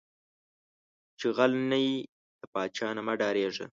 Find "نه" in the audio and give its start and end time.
2.97-3.01